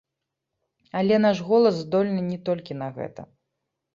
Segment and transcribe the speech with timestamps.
[1.01, 3.21] Але наш голас здольны не толькі на гэта.